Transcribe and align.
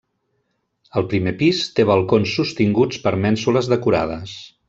El 1.01 1.05
primer 1.11 1.33
pis 1.41 1.59
té 1.79 1.85
balcons 1.91 2.33
sostinguts 2.39 3.03
per 3.05 3.15
mènsules 3.27 3.73
decorades. 3.77 4.37